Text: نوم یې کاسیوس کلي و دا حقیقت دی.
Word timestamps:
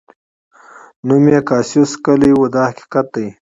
نوم 1.07 1.25
یې 1.33 1.39
کاسیوس 1.49 1.91
کلي 2.05 2.31
و 2.35 2.41
دا 2.53 2.63
حقیقت 2.69 3.05
دی. 3.13 3.27